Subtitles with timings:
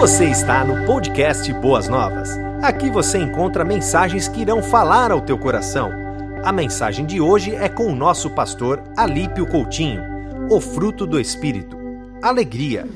[0.00, 2.30] Você está no podcast Boas Novas.
[2.62, 5.90] Aqui você encontra mensagens que irão falar ao teu coração.
[6.42, 10.00] A mensagem de hoje é com o nosso pastor Alípio Coutinho,
[10.50, 11.76] o fruto do Espírito.
[12.22, 12.88] Alegria.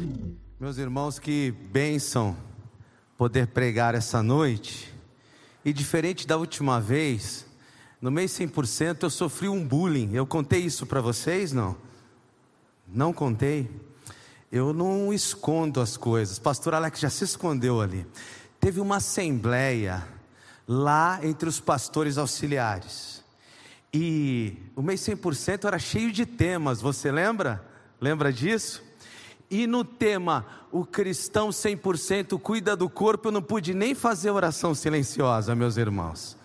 [0.59, 2.35] Meus irmãos, que bênção
[3.19, 4.91] poder pregar essa noite.
[5.63, 7.47] E diferente da última vez,
[8.01, 10.15] no mês 100% eu sofri um bullying.
[10.15, 11.77] Eu contei isso para vocês, não?
[12.89, 13.69] Não contei?
[14.55, 16.39] Eu não escondo as coisas.
[16.39, 18.07] Pastor Alex já se escondeu ali.
[18.61, 20.07] Teve uma assembleia
[20.69, 23.25] lá entre os pastores auxiliares.
[23.93, 27.67] E o mês 100% era cheio de temas, você lembra?
[28.01, 28.81] Lembra disso?
[29.51, 34.73] E no tema, o cristão 100% cuida do corpo, eu não pude nem fazer oração
[34.73, 36.37] silenciosa, meus irmãos.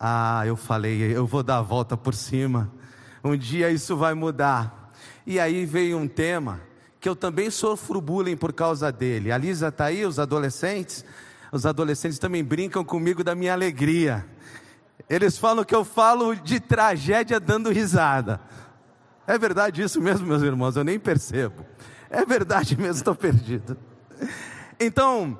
[0.00, 2.72] Ah, eu falei, eu vou dar a volta por cima.
[3.22, 4.94] Um dia isso vai mudar.
[5.26, 6.66] E aí veio um tema
[7.00, 9.30] que eu também sofro bullying por causa dele.
[9.30, 11.04] A Lisa está aí, os adolescentes.
[11.52, 14.26] Os adolescentes também brincam comigo da minha alegria.
[15.08, 18.40] Eles falam que eu falo de tragédia dando risada.
[19.26, 20.76] É verdade isso mesmo, meus irmãos?
[20.76, 21.64] Eu nem percebo.
[22.10, 23.76] É verdade mesmo, estou perdido.
[24.78, 25.38] Então,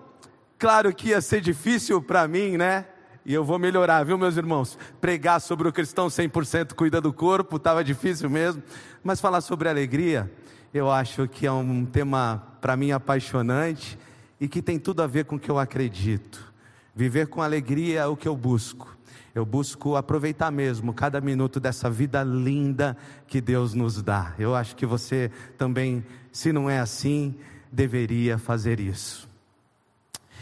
[0.59, 2.87] claro que ia ser difícil para mim, né?
[3.25, 4.79] E eu vou melhorar, viu, meus irmãos?
[5.01, 8.63] Pregar sobre o cristão 100% cuida do corpo, estava difícil mesmo.
[9.03, 10.31] Mas falar sobre alegria,
[10.73, 13.99] eu acho que é um tema para mim apaixonante
[14.41, 16.53] e que tem tudo a ver com o que eu acredito.
[16.95, 18.97] Viver com alegria é o que eu busco.
[19.35, 22.97] Eu busco aproveitar mesmo cada minuto dessa vida linda
[23.27, 24.35] que Deus nos dá.
[24.39, 27.37] Eu acho que você também, se não é assim,
[27.71, 29.29] deveria fazer isso.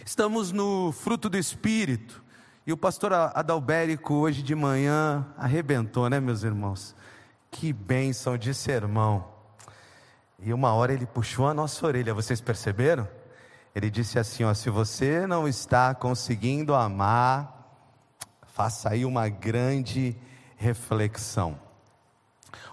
[0.04, 2.24] Estamos no fruto do Espírito.
[2.66, 6.96] E o pastor Adalberico hoje de manhã arrebentou, né, meus irmãos?
[7.50, 9.35] Que bênção de sermão.
[10.38, 13.08] E uma hora ele puxou a nossa orelha, vocês perceberam?
[13.74, 17.56] Ele disse assim: ó, se você não está conseguindo amar,
[18.46, 20.16] faça aí uma grande
[20.56, 21.58] reflexão.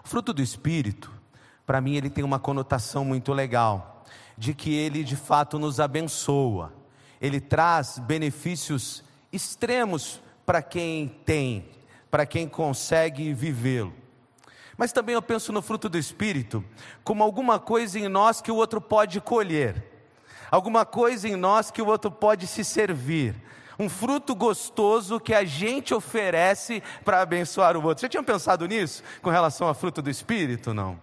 [0.04, 1.12] O fruto do Espírito,
[1.66, 4.04] para mim, ele tem uma conotação muito legal,
[4.38, 6.74] de que ele de fato nos abençoa,
[7.22, 11.70] ele traz benefícios extremos para quem tem,
[12.12, 14.03] para quem consegue vivê-lo.
[14.78, 16.64] Mas também eu penso no fruto do Espírito
[17.04, 19.84] como alguma coisa em nós que o outro pode colher,
[20.50, 23.36] alguma coisa em nós que o outro pode se servir,
[23.78, 28.02] um fruto gostoso que a gente oferece para abençoar o outro.
[28.02, 30.74] Você tinha pensado nisso com relação ao fruto do Espírito?
[30.74, 31.00] Não.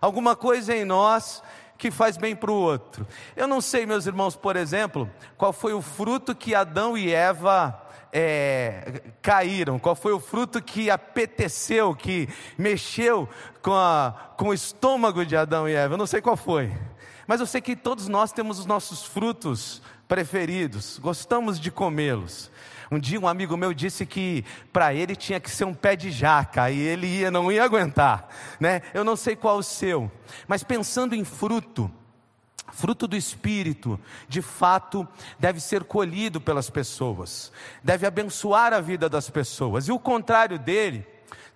[0.00, 1.42] Alguma coisa em nós
[1.78, 3.06] que faz bem para o outro.
[3.36, 7.80] Eu não sei, meus irmãos, por exemplo, qual foi o fruto que Adão e Eva
[8.12, 12.28] é, caíram, qual foi o fruto que apeteceu, que
[12.58, 13.28] mexeu
[13.62, 15.94] com, a, com o estômago de Adão e Eva.
[15.94, 16.72] Eu não sei qual foi,
[17.26, 22.50] mas eu sei que todos nós temos os nossos frutos preferidos, gostamos de comê-los.
[22.90, 26.10] Um dia um amigo meu disse que para ele tinha que ser um pé de
[26.10, 28.28] jaca e ele ia, não ia aguentar,
[28.58, 28.80] né?
[28.94, 30.10] Eu não sei qual o seu,
[30.46, 31.90] mas pensando em fruto,
[32.72, 35.06] fruto do Espírito, de fato,
[35.38, 41.06] deve ser colhido pelas pessoas, deve abençoar a vida das pessoas, e o contrário dele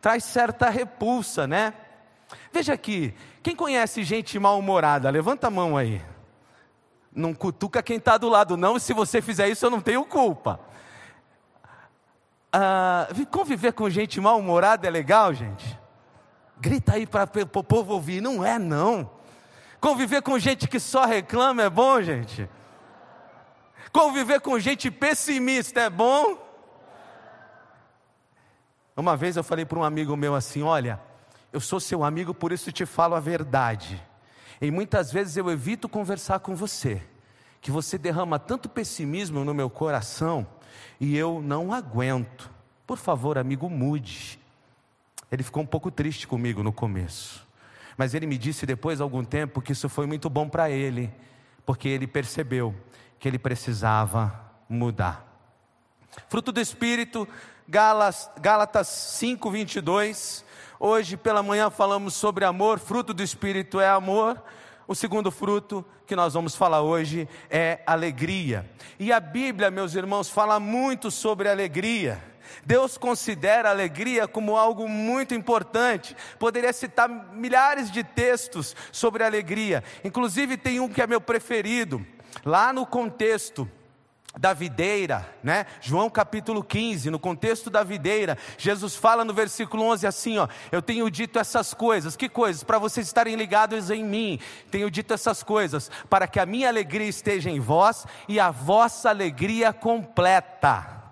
[0.02, 1.72] traz certa repulsa, né?
[2.52, 6.02] Veja aqui, quem conhece gente mal-humorada, levanta a mão aí.
[7.14, 10.60] Não cutuca quem está do lado, não, se você fizer isso, eu não tenho culpa.
[12.52, 15.78] Ah, conviver com gente mal-humorada é legal, gente?
[16.60, 19.10] Grita aí para o povo ouvir, não é não.
[19.80, 22.48] Conviver com gente que só reclama é bom, gente?
[23.90, 26.38] Conviver com gente pessimista é bom?
[28.94, 31.00] Uma vez eu falei para um amigo meu assim: Olha,
[31.52, 34.00] eu sou seu amigo, por isso te falo a verdade.
[34.60, 37.02] E muitas vezes eu evito conversar com você,
[37.60, 40.46] que você derrama tanto pessimismo no meu coração
[41.00, 42.50] e eu não aguento.
[42.86, 44.38] Por favor, amigo, mude.
[45.30, 47.46] Ele ficou um pouco triste comigo no começo.
[47.96, 51.12] Mas ele me disse depois de algum tempo que isso foi muito bom para ele,
[51.64, 52.74] porque ele percebeu
[53.18, 54.38] que ele precisava
[54.68, 55.26] mudar.
[56.28, 57.26] Fruto do Espírito,
[57.68, 60.44] Gálatas 5, 22.
[60.78, 64.42] Hoje pela manhã falamos sobre amor, fruto do Espírito é amor.
[64.86, 68.68] O segundo fruto que nós vamos falar hoje é alegria.
[68.98, 72.22] E a Bíblia, meus irmãos, fala muito sobre alegria.
[72.64, 76.16] Deus considera a alegria como algo muito importante.
[76.38, 79.82] Poderia citar milhares de textos sobre alegria.
[80.04, 82.04] Inclusive tem um que é meu preferido.
[82.44, 83.70] Lá no contexto
[84.38, 85.66] da videira, né?
[85.80, 90.80] João capítulo 15, no contexto da videira, Jesus fala no versículo 11 assim, ó: Eu
[90.80, 92.64] tenho dito essas coisas, que coisas?
[92.64, 94.40] Para vocês estarem ligados em mim.
[94.70, 99.10] Tenho dito essas coisas para que a minha alegria esteja em vós e a vossa
[99.10, 101.02] alegria completa.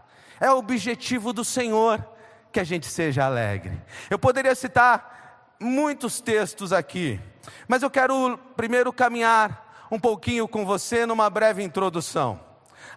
[0.40, 2.02] É o objetivo do Senhor
[2.50, 3.80] que a gente seja alegre.
[4.08, 7.20] Eu poderia citar muitos textos aqui,
[7.68, 12.49] mas eu quero primeiro caminhar um pouquinho com você numa breve introdução.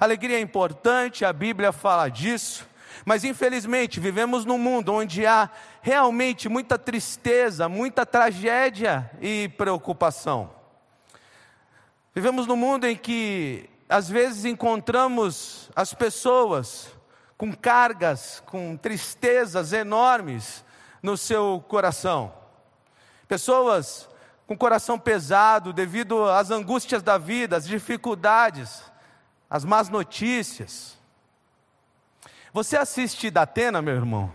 [0.04, 2.68] Alegria é importante, a Bíblia fala disso,
[3.06, 5.50] mas infelizmente vivemos num mundo onde há
[5.82, 10.52] realmente muita tristeza, muita tragédia e preocupação.
[12.14, 16.90] Vivemos num mundo em que às vezes encontramos as pessoas
[17.38, 20.66] com cargas, com tristezas enormes
[21.02, 22.34] no seu coração.
[23.26, 24.10] Pessoas
[24.46, 28.92] com coração pesado devido às angústias da vida, às dificuldades
[29.54, 30.98] as más notícias.
[32.52, 34.34] Você assiste Datena, meu irmão?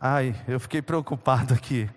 [0.00, 1.88] Ai, eu fiquei preocupado aqui.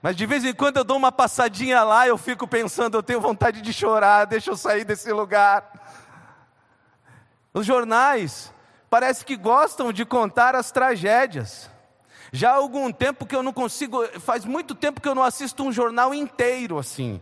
[0.00, 3.20] Mas de vez em quando eu dou uma passadinha lá, eu fico pensando, eu tenho
[3.20, 5.68] vontade de chorar, deixa eu sair desse lugar.
[7.52, 8.54] Os jornais
[8.88, 11.68] parece que gostam de contar as tragédias.
[12.30, 15.64] Já há algum tempo que eu não consigo, faz muito tempo que eu não assisto
[15.64, 17.20] um jornal inteiro assim.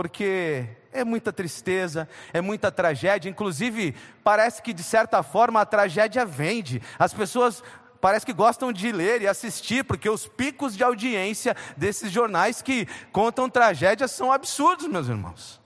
[0.00, 3.94] Porque é muita tristeza, é muita tragédia, inclusive
[4.24, 6.80] parece que de certa forma a tragédia vende.
[6.98, 7.62] As pessoas
[8.00, 12.88] parece que gostam de ler e assistir, porque os picos de audiência desses jornais que
[13.12, 15.60] contam tragédias são absurdos, meus irmãos.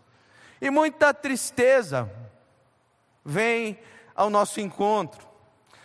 [0.60, 2.10] E muita tristeza
[3.24, 3.78] vem
[4.16, 5.24] ao nosso encontro.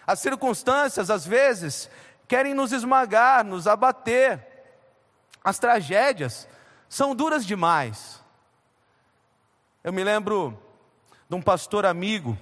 [0.07, 1.88] As circunstâncias, às vezes,
[2.28, 4.44] querem nos esmagar, nos abater.
[5.44, 6.48] As tragédias
[6.90, 8.19] são duras demais.
[9.81, 10.60] Eu me lembro
[11.30, 12.38] de um pastor amigo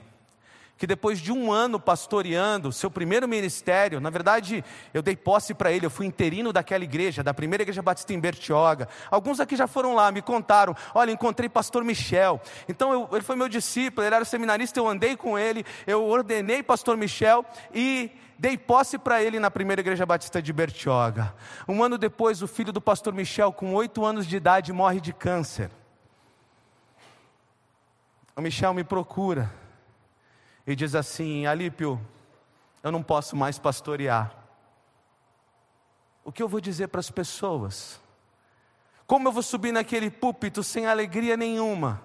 [0.75, 5.71] que depois de um ano pastoreando, seu primeiro ministério, na verdade, eu dei posse para
[5.71, 8.87] ele, eu fui interino daquela igreja, da primeira igreja batista em Bertioga.
[9.11, 12.41] Alguns aqui já foram lá, me contaram: olha, encontrei pastor Michel.
[12.67, 16.63] Então eu, ele foi meu discípulo, ele era seminarista, eu andei com ele, eu ordenei
[16.63, 21.35] pastor Michel e dei posse para ele na primeira igreja batista de Bertioga.
[21.67, 25.13] Um ano depois, o filho do pastor Michel, com oito anos de idade, morre de
[25.13, 25.69] câncer
[28.37, 29.51] o Michel me procura
[30.65, 31.99] e diz assim: Alípio,
[32.83, 34.31] eu não posso mais pastorear.
[36.23, 37.99] O que eu vou dizer para as pessoas?
[39.07, 41.99] Como eu vou subir naquele púlpito sem alegria nenhuma?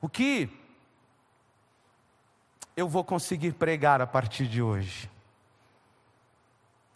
[0.00, 0.48] O que
[2.74, 5.10] eu vou conseguir pregar a partir de hoje?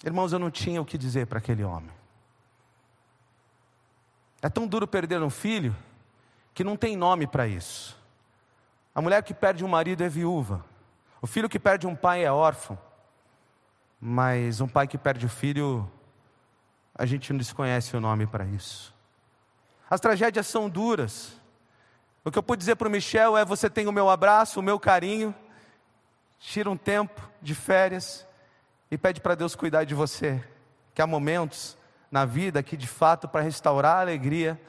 [0.02, 1.90] Irmãos, eu não tinha o que dizer para aquele homem.
[4.40, 5.76] É tão duro perder um filho
[6.54, 7.97] que não tem nome para isso.
[8.98, 10.64] A mulher que perde um marido é viúva.
[11.22, 12.76] O filho que perde um pai é órfão.
[14.00, 15.88] Mas um pai que perde o filho,
[16.92, 18.92] a gente não desconhece o nome para isso.
[19.88, 21.40] As tragédias são duras.
[22.24, 24.64] O que eu pude dizer para o Michel é: você tem o meu abraço, o
[24.64, 25.32] meu carinho,
[26.40, 28.26] tira um tempo de férias
[28.90, 30.42] e pede para Deus cuidar de você.
[30.92, 31.78] Que há momentos
[32.10, 34.60] na vida que, de fato, para restaurar a alegria,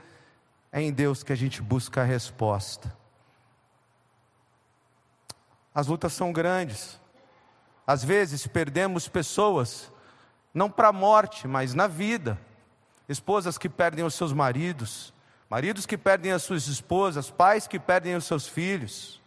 [0.72, 2.99] é em Deus que a gente busca a resposta.
[5.80, 7.00] As lutas são grandes.
[7.88, 9.90] Às vezes perdemos pessoas,
[10.54, 12.38] não para a morte, mas na vida.
[13.08, 15.14] Esposas que perdem os seus maridos,
[15.50, 19.22] maridos que perdem as suas esposas, pais que perdem os seus filhos.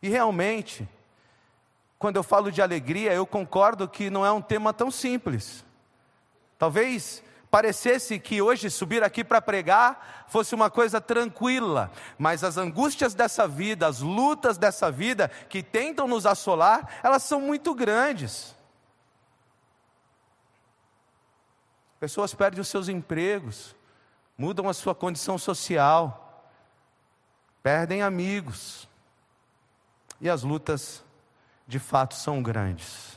[0.00, 0.88] E realmente,
[1.98, 5.64] quando eu falo de alegria, eu concordo que não é um tema tão simples.
[6.56, 13.14] Talvez parecesse que hoje subir aqui para pregar fosse uma coisa tranquila, mas as angústias
[13.14, 18.56] dessa vida, as lutas dessa vida que tentam nos assolar, elas são muito grandes.
[22.00, 23.76] Pessoas perdem os seus empregos,
[24.36, 26.50] mudam a sua condição social,
[27.62, 28.88] perdem amigos,
[30.20, 31.04] e as lutas
[31.68, 33.16] de fato são grandes.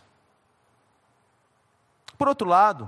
[2.20, 2.88] Por outro lado,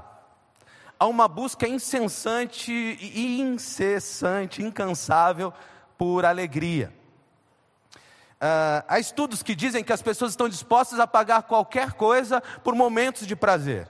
[1.00, 5.54] há uma busca incessante e incessante, incansável
[5.98, 6.94] por alegria.
[8.36, 12.76] Uh, há estudos que dizem que as pessoas estão dispostas a pagar qualquer coisa por
[12.76, 13.88] momentos de prazer.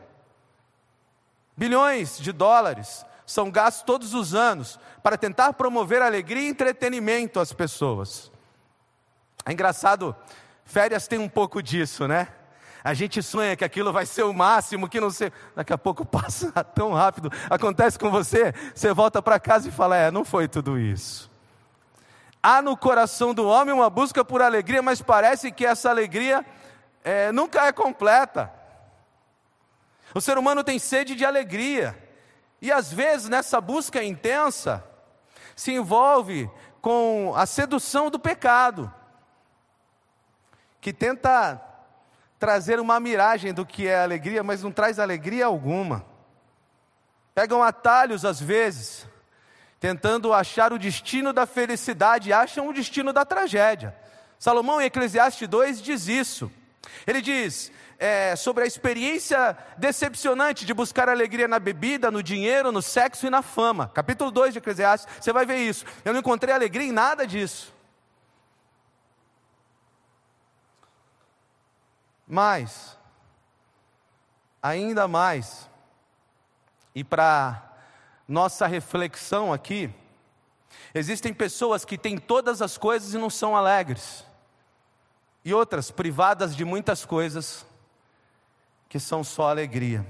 [1.57, 7.51] Bilhões de dólares são gastos todos os anos para tentar promover alegria e entretenimento às
[7.53, 8.31] pessoas.
[9.45, 10.15] É engraçado,
[10.63, 12.27] férias tem um pouco disso, né?
[12.83, 15.31] A gente sonha que aquilo vai ser o máximo, que não sei.
[15.55, 17.31] Daqui a pouco passa tão rápido.
[17.49, 21.29] Acontece com você, você volta para casa e fala: É, não foi tudo isso.
[22.41, 26.45] Há no coração do homem uma busca por alegria, mas parece que essa alegria
[27.03, 28.51] é, nunca é completa.
[30.15, 31.97] O ser humano tem sede de alegria,
[32.61, 34.83] e às vezes nessa busca intensa,
[35.55, 36.49] se envolve
[36.81, 38.91] com a sedução do pecado,
[40.79, 41.61] que tenta
[42.39, 46.05] trazer uma miragem do que é alegria, mas não traz alegria alguma.
[47.35, 49.05] Pegam atalhos às vezes,
[49.79, 53.93] tentando achar o destino da felicidade, acham o destino da tragédia.
[54.39, 56.49] Salomão em Eclesiastes 2 diz isso.
[57.05, 62.81] Ele diz é, sobre a experiência decepcionante de buscar alegria na bebida, no dinheiro, no
[62.81, 63.91] sexo e na fama.
[63.93, 65.85] Capítulo 2 de Eclesiastes, você vai ver isso.
[66.05, 67.73] Eu não encontrei alegria em nada disso.
[72.31, 72.95] Mas,
[74.61, 75.67] ainda mais,
[76.93, 77.73] e para
[78.27, 79.91] nossa reflexão aqui,
[80.93, 84.23] existem pessoas que têm todas as coisas e não são alegres,
[85.43, 87.65] e outras privadas de muitas coisas
[88.87, 90.05] que são só alegria.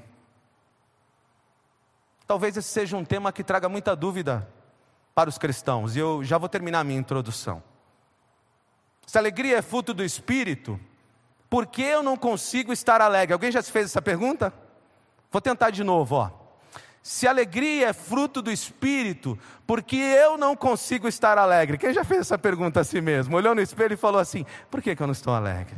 [2.28, 4.46] Talvez esse seja um tema que traga muita dúvida
[5.16, 7.64] para os cristãos, e eu já vou terminar a minha introdução.
[9.08, 10.78] Se alegria é fruto do espírito,
[11.50, 13.34] por que eu não consigo estar alegre?
[13.34, 14.54] Alguém já se fez essa pergunta?
[15.32, 16.32] Vou tentar de novo, ó.
[17.02, 21.78] Se alegria é fruto do espírito, por que eu não consigo estar alegre?
[21.78, 23.36] Quem já fez essa pergunta a si mesmo?
[23.36, 25.78] Olhou no espelho e falou assim: por que, que eu não estou alegre?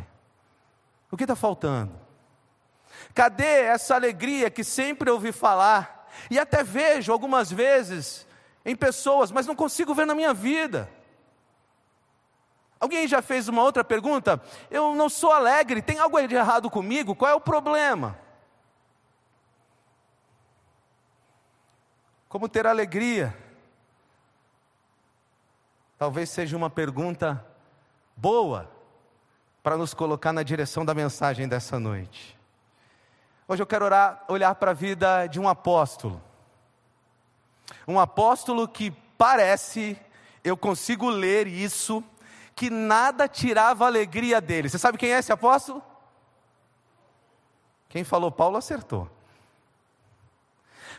[1.10, 1.94] O que está faltando?
[3.14, 6.10] Cadê essa alegria que sempre ouvi falar?
[6.30, 8.28] E até vejo algumas vezes
[8.66, 10.90] em pessoas, mas não consigo ver na minha vida.
[12.82, 14.42] Alguém já fez uma outra pergunta?
[14.72, 17.16] Eu não sou alegre, tem algo de errado comigo?
[17.16, 18.18] Qual é o problema?
[22.28, 23.38] Como ter alegria?
[25.96, 27.46] Talvez seja uma pergunta
[28.18, 28.68] boa
[29.62, 32.36] para nos colocar na direção da mensagem dessa noite.
[33.48, 36.20] Hoje eu quero orar, olhar para a vida de um apóstolo.
[37.88, 39.96] Um apóstolo que parece,
[40.44, 42.04] eu consigo ler isso
[42.62, 44.70] que nada tirava a alegria dele.
[44.70, 45.82] Você sabe quem é esse apóstolo?
[47.90, 49.10] Quem falou Paulo acertou.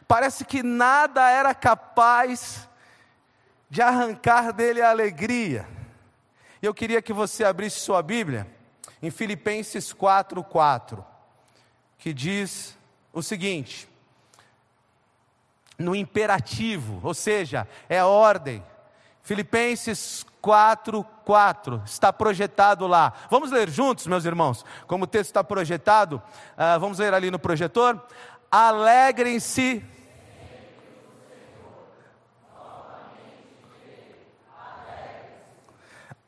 [0.09, 2.69] Parece que nada era capaz
[3.71, 5.69] de arrancar dele a alegria.
[6.61, 8.45] Eu queria que você abrisse sua Bíblia
[9.01, 11.05] em Filipenses 4:4,
[11.97, 12.77] que diz
[13.13, 13.89] o seguinte:
[15.79, 18.65] no imperativo, ou seja, é ordem.
[19.23, 23.13] Filipenses 4, 4, está projetado lá.
[23.31, 24.65] Vamos ler juntos, meus irmãos?
[24.89, 28.05] Como o texto está projetado, uh, vamos ler ali no projetor.
[28.51, 29.85] Alegrem-se.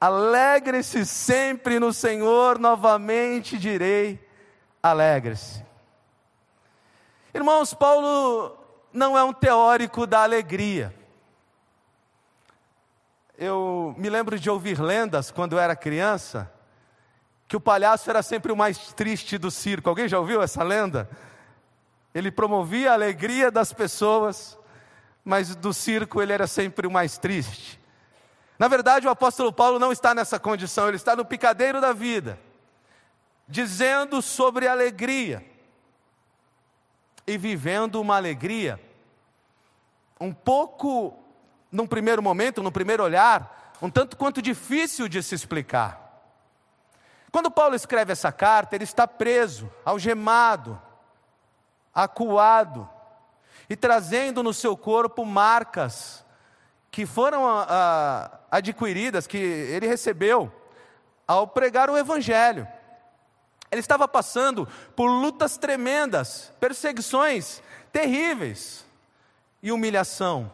[0.01, 4.25] Alegre-se sempre no Senhor, novamente direi,
[4.83, 5.65] alegre-se.
[7.33, 8.57] Irmãos, Paulo
[8.93, 10.95] não é um teórico da alegria
[13.37, 16.51] eu me lembro de ouvir lendas quando eu era criança,
[17.49, 19.89] que o palhaço era sempre o mais triste do circo.
[19.89, 21.09] Alguém já ouviu essa lenda?
[22.15, 24.57] Ele promovia a alegria das pessoas,
[25.25, 27.81] mas do circo ele era sempre o mais triste.
[28.59, 32.39] Na verdade, o apóstolo Paulo não está nessa condição, ele está no picadeiro da vida,
[33.49, 35.45] dizendo sobre alegria
[37.27, 38.81] e vivendo uma alegria
[40.21, 41.24] um pouco
[41.75, 46.01] num primeiro momento, num primeiro olhar, um tanto quanto difícil de se explicar.
[47.33, 50.81] Quando Paulo escreve essa carta, ele está preso, algemado,
[51.93, 52.89] acuado
[53.69, 56.25] e trazendo no seu corpo marcas
[56.93, 60.53] que foram a, a, adquiridas, que ele recebeu
[61.27, 62.69] ao pregar o Evangelho.
[63.69, 68.85] Ele estava passando por lutas tremendas, perseguições terríveis
[69.61, 70.53] e humilhação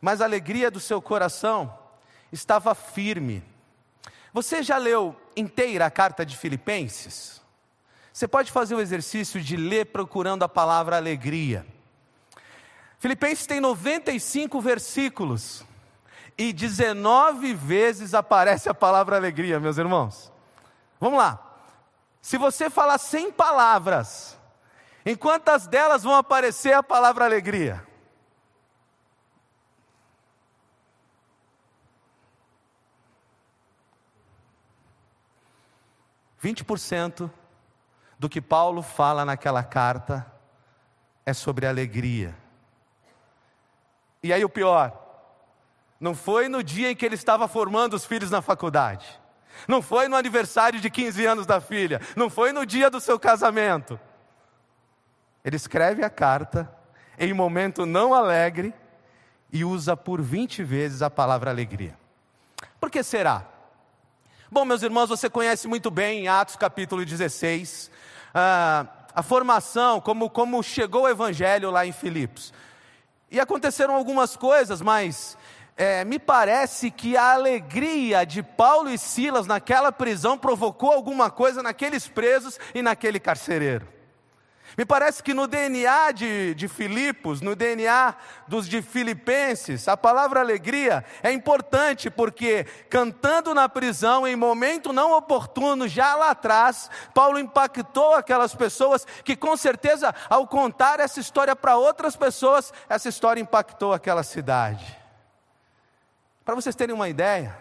[0.00, 1.76] mas a alegria do seu coração
[2.32, 3.42] estava firme.
[4.32, 7.40] Você já leu inteira a carta de Filipenses?
[8.12, 11.66] Você pode fazer o exercício de ler procurando a palavra alegria.
[12.98, 15.64] Filipenses tem 95 versículos
[16.36, 20.32] e 19 vezes aparece a palavra alegria, meus irmãos.
[21.00, 21.38] Vamos lá.
[22.20, 24.38] Se você falar 100 palavras,
[25.06, 27.87] em quantas delas vão aparecer a palavra alegria?
[36.42, 37.30] 20%
[38.18, 40.26] do que Paulo fala naquela carta
[41.24, 42.34] é sobre alegria.
[44.22, 45.06] E aí o pior,
[46.00, 49.20] Não foi no dia em que ele estava formando os filhos na faculdade.
[49.66, 52.00] Não foi no aniversário de 15 anos da filha.
[52.14, 53.98] Não foi no dia do seu casamento.
[55.44, 56.72] Ele escreve a carta
[57.18, 58.72] em momento não alegre
[59.52, 61.98] e usa por 20 vezes a palavra alegria.
[62.78, 63.44] Por que será?
[64.50, 67.90] Bom, meus irmãos, você conhece muito bem em Atos capítulo 16
[68.34, 72.54] ah, a formação, como, como chegou o evangelho lá em Filipos.
[73.30, 75.36] E aconteceram algumas coisas, mas
[75.76, 81.62] é, me parece que a alegria de Paulo e Silas naquela prisão provocou alguma coisa
[81.62, 83.86] naqueles presos e naquele carcereiro.
[84.78, 88.14] Me parece que no DNA de, de Filipos, no DNA
[88.46, 95.16] dos de Filipenses, a palavra alegria é importante porque, cantando na prisão, em momento não
[95.16, 101.56] oportuno, já lá atrás, Paulo impactou aquelas pessoas que, com certeza, ao contar essa história
[101.56, 104.96] para outras pessoas, essa história impactou aquela cidade.
[106.44, 107.58] Para vocês terem uma ideia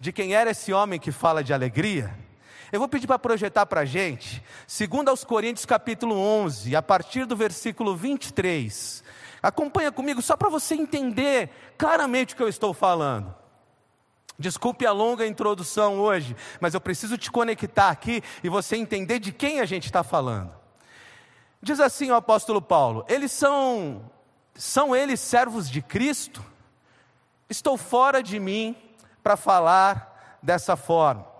[0.00, 2.10] de quem era esse homem que fala de alegria,
[2.72, 7.26] eu vou pedir para projetar para a gente, segundo aos Coríntios capítulo 11, a partir
[7.26, 9.04] do versículo 23.
[9.42, 13.34] Acompanha comigo só para você entender claramente o que eu estou falando.
[14.38, 19.32] Desculpe a longa introdução hoje, mas eu preciso te conectar aqui e você entender de
[19.32, 20.54] quem a gente está falando.
[21.60, 24.10] Diz assim o apóstolo Paulo: eles são,
[24.54, 26.42] são eles servos de Cristo?
[27.50, 28.74] Estou fora de mim
[29.22, 31.31] para falar dessa forma.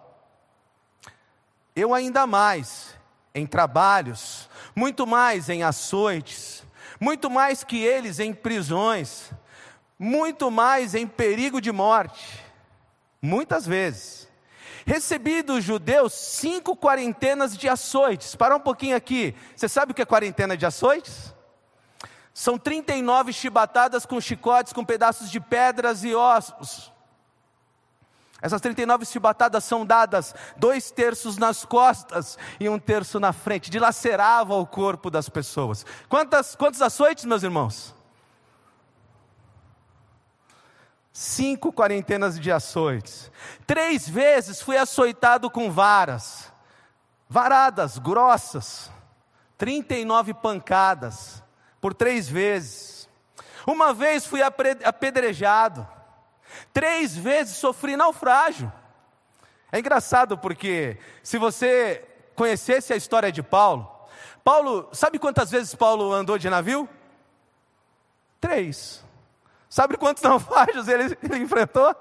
[1.75, 2.95] Eu ainda mais
[3.35, 6.62] em trabalhos, muito mais em açoites,
[7.00, 9.33] muito mais que eles em prisões,
[9.99, 12.45] muito mais em perigo de morte,
[13.21, 14.29] muitas vezes.
[14.85, 18.35] Recebi dos judeus cinco quarentenas de açoites.
[18.35, 19.35] Para um pouquinho aqui.
[19.55, 21.33] Você sabe o que é quarentena de açoites?
[22.35, 26.92] São 39 chibatadas com chicotes, com pedaços de pedras e ossos.
[28.43, 34.55] Essas 39 chibatadas são dadas dois terços nas costas e um terço na frente, dilacerava
[34.57, 35.87] o corpo das pessoas.
[36.09, 37.95] Quantas, quantos açoites, meus irmãos?
[41.13, 43.31] Cinco quarentenas de açoites.
[43.65, 46.53] Três vezes fui açoitado com varas,
[47.29, 48.90] varadas grossas,
[49.57, 51.45] 39 pancadas
[51.81, 53.09] por três vezes.
[53.64, 55.87] Uma vez fui apedrejado.
[56.73, 58.73] Três vezes sofri naufrágio.
[59.71, 63.91] É engraçado porque, se você conhecesse a história de Paulo,
[64.45, 66.88] Paulo, sabe quantas vezes Paulo andou de navio?
[68.41, 69.03] Três.
[69.69, 71.95] Sabe quantos naufrágios ele, ele enfrentou?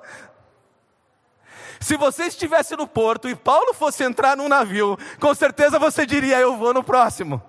[1.80, 6.40] Se você estivesse no porto e Paulo fosse entrar num navio, com certeza você diria:
[6.40, 7.42] Eu vou no próximo.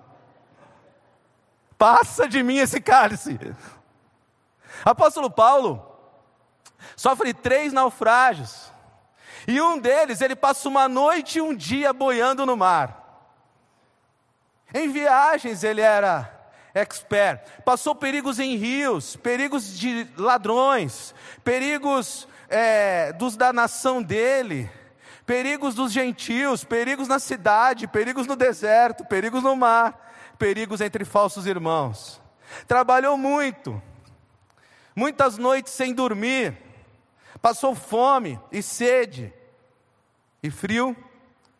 [1.77, 3.39] Passa de mim esse cálice.
[4.85, 5.92] Apóstolo Paulo
[6.95, 8.71] sofre três naufrágios.
[9.47, 13.01] E um deles, ele passa uma noite e um dia boiando no mar.
[14.73, 16.31] Em viagens ele era
[16.73, 17.41] expert.
[17.63, 24.69] Passou perigos em rios, perigos de ladrões, perigos é, dos da nação dele,
[25.25, 30.03] perigos dos gentios, perigos na cidade, perigos no deserto, perigos no mar
[30.43, 32.21] perigos entre falsos irmãos.
[32.67, 33.81] Trabalhou muito,
[34.93, 36.57] muitas noites sem dormir,
[37.43, 39.33] passou fome e sede,
[40.41, 40.95] e frio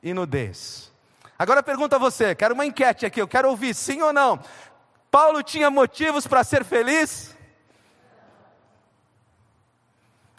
[0.02, 0.94] e nudez.
[1.38, 4.42] Agora pergunto a você, quero uma enquete aqui, eu quero ouvir sim ou não.
[5.12, 7.36] Paulo tinha motivos para ser feliz?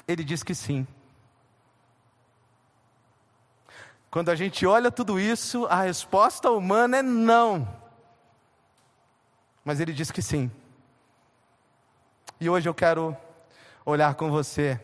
[0.09, 0.87] Ele diz que sim.
[4.11, 7.68] Quando a gente olha tudo isso, a resposta humana é não.
[9.62, 10.50] Mas ele diz que sim.
[12.40, 13.14] E hoje eu quero
[13.85, 14.80] olhar com você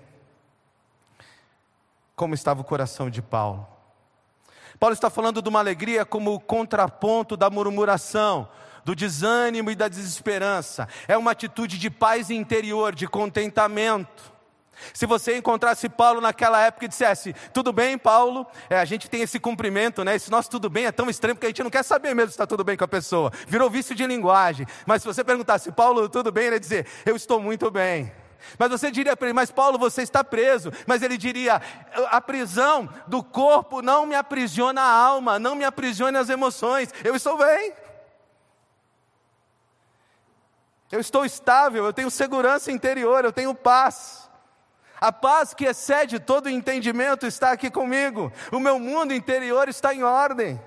[2.20, 3.66] como estava o coração de Paulo.
[4.78, 8.46] Paulo está falando de uma alegria como contraponto da murmuração,
[8.84, 10.86] do desânimo e da desesperança.
[11.08, 14.34] É uma atitude de paz interior, de contentamento.
[14.92, 19.22] Se você encontrasse Paulo naquela época e dissesse, tudo bem, Paulo, é, a gente tem
[19.22, 20.14] esse cumprimento, né?
[20.14, 22.34] Esse nosso tudo bem é tão estranho porque a gente não quer saber mesmo se
[22.34, 23.32] está tudo bem com a pessoa.
[23.48, 24.66] Virou vício de linguagem.
[24.84, 26.48] Mas se você perguntasse, Paulo, tudo bem?
[26.48, 28.12] Ele ia dizer, eu estou muito bem.
[28.58, 30.72] Mas você diria para ele, mas Paulo, você está preso.
[30.86, 31.60] Mas ele diria,
[32.10, 36.92] a prisão do corpo não me aprisiona a alma, não me aprisiona as emoções.
[37.04, 37.72] Eu estou bem.
[40.90, 44.28] Eu estou estável, eu tenho segurança interior, eu tenho paz.
[45.00, 48.32] A paz que excede todo entendimento está aqui comigo.
[48.52, 50.60] O meu mundo interior está em ordem.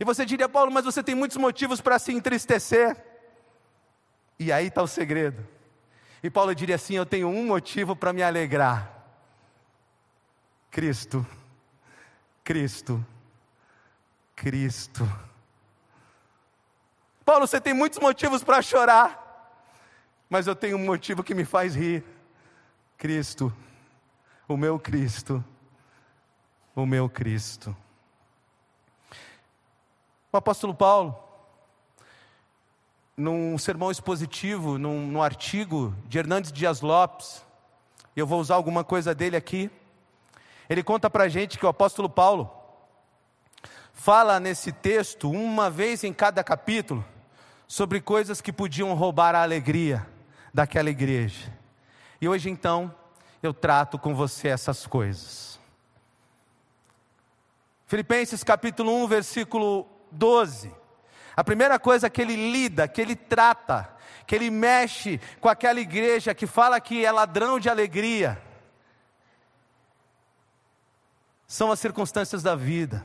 [0.00, 3.11] E você diria, Paulo, mas você tem muitos motivos para se entristecer.
[4.42, 5.46] E aí está o segredo.
[6.20, 8.90] E Paulo diria assim: Eu tenho um motivo para me alegrar.
[10.68, 11.24] Cristo,
[12.42, 13.04] Cristo,
[14.34, 15.08] Cristo.
[17.24, 19.54] Paulo, você tem muitos motivos para chorar,
[20.28, 22.02] mas eu tenho um motivo que me faz rir.
[22.98, 23.54] Cristo,
[24.48, 25.44] o meu Cristo,
[26.74, 27.76] o meu Cristo.
[30.32, 31.31] O apóstolo Paulo,
[33.16, 37.44] num sermão expositivo, num, num artigo de Hernandes Dias Lopes,
[38.16, 39.70] eu vou usar alguma coisa dele aqui.
[40.68, 42.50] Ele conta para a gente que o apóstolo Paulo
[43.92, 47.04] fala nesse texto, uma vez em cada capítulo,
[47.66, 50.06] sobre coisas que podiam roubar a alegria
[50.52, 51.52] daquela igreja.
[52.20, 52.94] E hoje então,
[53.42, 55.58] eu trato com você essas coisas.
[57.86, 60.81] Filipenses capítulo 1, versículo 12.
[61.36, 63.88] A primeira coisa que ele lida, que ele trata,
[64.26, 68.40] que ele mexe com aquela igreja que fala que é ladrão de alegria,
[71.46, 73.04] são as circunstâncias da vida.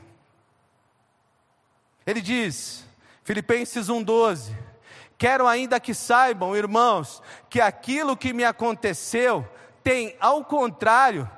[2.06, 2.86] Ele diz,
[3.24, 4.54] Filipenses 1,12:
[5.18, 9.46] Quero ainda que saibam, irmãos, que aquilo que me aconteceu
[9.82, 11.28] tem, ao contrário,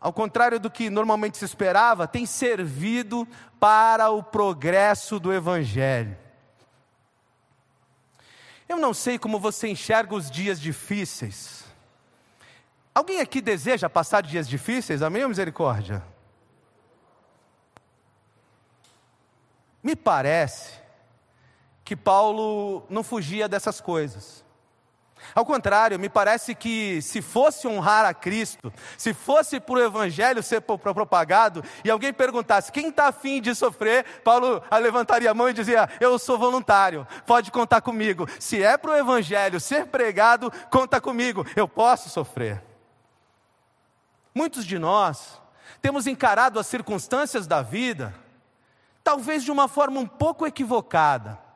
[0.00, 6.16] ao contrário do que normalmente se esperava, tem servido para o progresso do Evangelho.
[8.66, 11.64] Eu não sei como você enxerga os dias difíceis.
[12.94, 15.02] Alguém aqui deseja passar dias difíceis?
[15.02, 16.02] Amém ou misericórdia?
[19.82, 20.80] Me parece
[21.84, 24.44] que Paulo não fugia dessas coisas.
[25.34, 30.42] Ao contrário, me parece que se fosse honrar a Cristo, se fosse para o Evangelho
[30.42, 35.52] ser propagado, e alguém perguntasse quem está afim de sofrer, Paulo levantaria a mão e
[35.52, 38.26] dizia: Eu sou voluntário, pode contar comigo.
[38.38, 42.62] Se é para o Evangelho ser pregado, conta comigo, eu posso sofrer.
[44.34, 45.40] Muitos de nós
[45.80, 48.14] temos encarado as circunstâncias da vida,
[49.02, 51.49] talvez de uma forma um pouco equivocada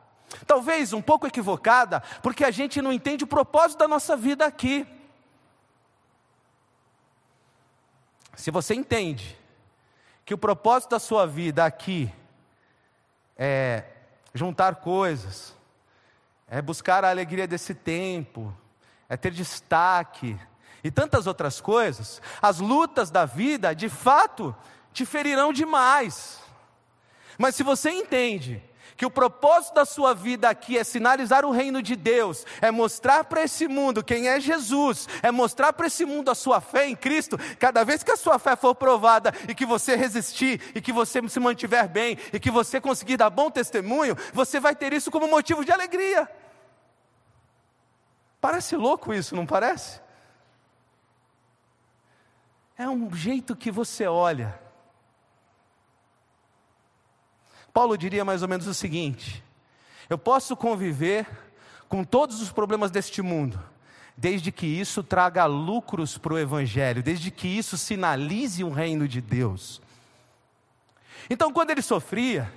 [0.47, 4.87] Talvez um pouco equivocada, porque a gente não entende o propósito da nossa vida aqui.
[8.37, 9.38] Se você entende
[10.25, 12.12] que o propósito da sua vida aqui
[13.37, 13.85] é
[14.33, 15.55] juntar coisas,
[16.49, 18.55] é buscar a alegria desse tempo,
[19.09, 20.38] é ter destaque
[20.83, 24.55] e tantas outras coisas, as lutas da vida de fato
[24.92, 26.40] te ferirão demais.
[27.38, 28.62] Mas se você entende
[28.96, 33.24] que o propósito da sua vida aqui é sinalizar o reino de Deus, é mostrar
[33.24, 36.96] para esse mundo quem é Jesus, é mostrar para esse mundo a sua fé em
[36.96, 37.38] Cristo.
[37.59, 41.26] Cada vez que a sua fé for provada e que você resistir, e que você
[41.28, 45.28] se mantiver bem, e que você conseguir dar bom testemunho, você vai ter isso como
[45.28, 46.28] motivo de alegria.
[48.40, 50.00] Parece louco isso, não parece?
[52.76, 54.63] É um jeito que você olha
[57.74, 59.42] Paulo diria mais ou menos o seguinte:
[60.08, 61.26] eu posso conviver
[61.88, 63.60] com todos os problemas deste mundo,
[64.16, 69.20] desde que isso traga lucros para o Evangelho, desde que isso sinalize o reino de
[69.20, 69.82] Deus.
[71.28, 72.52] Então, quando ele sofria,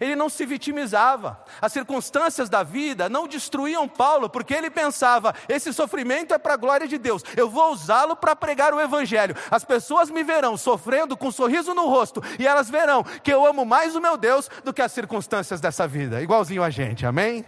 [0.00, 1.42] ele não se vitimizava.
[1.60, 6.56] As circunstâncias da vida não destruíam Paulo, porque ele pensava: esse sofrimento é para a
[6.56, 9.34] glória de Deus, eu vou usá-lo para pregar o Evangelho.
[9.50, 13.44] As pessoas me verão sofrendo com um sorriso no rosto, e elas verão que eu
[13.46, 17.44] amo mais o meu Deus do que as circunstâncias dessa vida, igualzinho a gente, amém?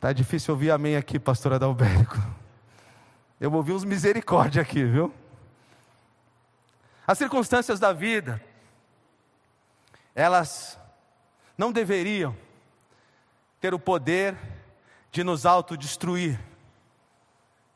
[0.00, 2.16] Tá difícil ouvir amém aqui, pastor Adalberto.
[3.40, 5.12] Eu ouvi uns misericórdia aqui, viu?
[7.06, 8.42] As circunstâncias da vida,
[10.14, 10.78] elas
[11.56, 12.36] não deveriam
[13.60, 14.36] ter o poder
[15.12, 16.38] de nos autodestruir.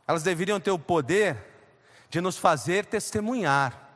[0.06, 1.36] Elas deveriam ter o poder
[2.08, 3.88] de nos fazer testemunhar.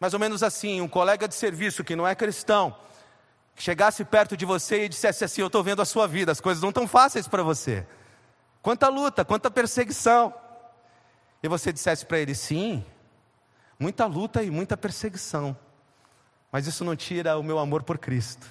[0.00, 2.76] Mais ou menos assim, um colega de serviço que não é cristão,
[3.54, 6.62] chegasse perto de você e dissesse assim: Eu estou vendo a sua vida, as coisas
[6.62, 7.86] não estão fáceis para você.
[8.60, 10.34] Quanta luta, quanta perseguição.
[11.42, 12.84] E você dissesse para ele: Sim,
[13.80, 15.56] muita luta e muita perseguição.
[16.52, 18.46] Mas isso não tira o meu amor por Cristo.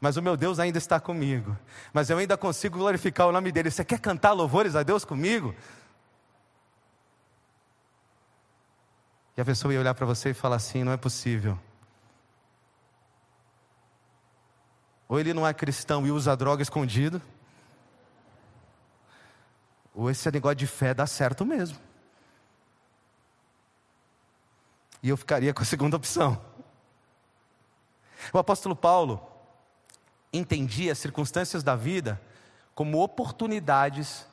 [0.00, 1.58] Mas o meu Deus ainda está comigo.
[1.92, 3.70] Mas eu ainda consigo glorificar o nome dele.
[3.70, 5.54] Você quer cantar louvores a Deus comigo?
[9.36, 11.58] E a pessoa ia olhar para você e falar assim: não é possível.
[15.08, 17.20] Ou ele não é cristão e usa droga escondido,
[19.92, 21.76] ou esse negócio de fé dá certo mesmo.
[25.02, 26.40] E eu ficaria com a segunda opção.
[28.32, 29.20] O apóstolo Paulo,
[30.32, 32.20] entendi as circunstâncias da vida
[32.74, 34.26] como oportunidades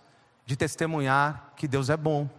[0.45, 2.29] de testemunhar que Deus é bom,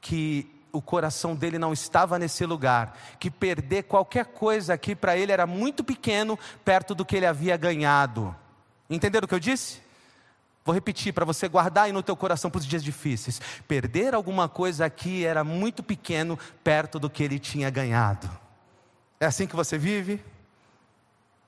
[0.00, 5.32] que o coração dele não estava nesse lugar, que perder qualquer coisa aqui para ele
[5.32, 8.36] era muito pequeno perto do que ele havia ganhado.
[8.90, 9.80] Entenderam o que eu disse?
[10.66, 13.40] Vou repetir para você guardar aí no teu coração para os dias difíceis.
[13.68, 18.28] Perder alguma coisa aqui era muito pequeno perto do que ele tinha ganhado.
[19.20, 20.22] É assim que você vive?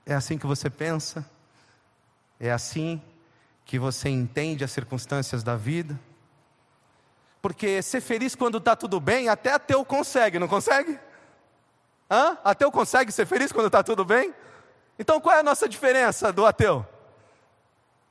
[0.06, 1.28] É assim que você pensa?
[2.38, 3.02] É assim
[3.64, 5.98] que você entende as circunstâncias da vida?
[7.42, 10.96] Porque ser feliz quando está tudo bem, até ateu consegue, não consegue?
[12.08, 12.38] Hã?
[12.44, 14.32] Ateu consegue ser feliz quando está tudo bem?
[14.96, 16.86] Então qual é a nossa diferença do ateu?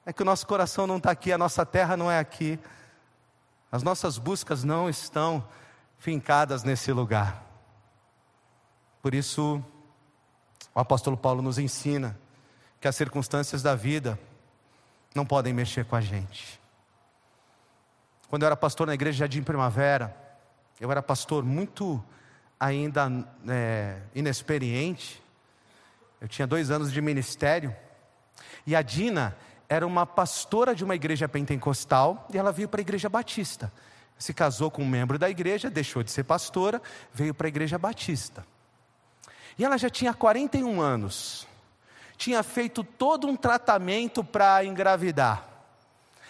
[0.07, 2.57] É que o nosso coração não está aqui, a nossa terra não é aqui,
[3.69, 5.45] as nossas buscas não estão
[5.97, 7.43] fincadas nesse lugar.
[9.01, 9.61] Por isso,
[10.73, 12.17] o apóstolo Paulo nos ensina
[12.79, 14.17] que as circunstâncias da vida
[15.13, 16.57] não podem mexer com a gente.
[18.29, 20.15] Quando eu era pastor na igreja Jardim Primavera,
[20.79, 22.01] eu era pastor muito
[22.57, 23.11] ainda
[23.45, 25.21] é, inexperiente.
[26.21, 27.75] Eu tinha dois anos de ministério.
[28.65, 29.35] E a Dina
[29.69, 33.71] era uma pastora de uma igreja pentecostal e ela veio para a igreja batista.
[34.17, 36.81] Se casou com um membro da igreja, deixou de ser pastora,
[37.13, 38.45] veio para a igreja batista.
[39.57, 41.47] E ela já tinha 41 anos.
[42.15, 45.56] Tinha feito todo um tratamento para engravidar.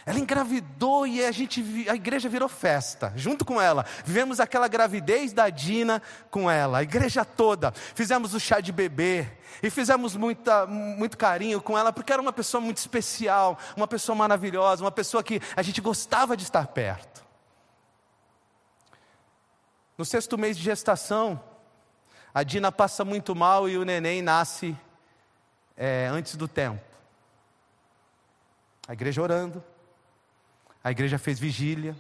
[0.08, 3.86] Ela engravidou e a gente, a igreja virou festa, junto com ela.
[4.06, 7.74] Vivemos aquela gravidez da Dina com ela, a igreja toda.
[7.74, 9.30] Fizemos o chá de bebê
[9.62, 14.16] e fizemos muita, muito carinho com ela, porque era uma pessoa muito especial, uma pessoa
[14.16, 17.22] maravilhosa, uma pessoa que a gente gostava de estar perto.
[19.98, 21.38] No sexto mês de gestação,
[22.34, 24.74] a Dina passa muito mal e o neném nasce
[25.76, 26.82] é, antes do tempo.
[28.88, 29.62] A igreja orando,
[30.88, 31.94] a igreja fez vigília.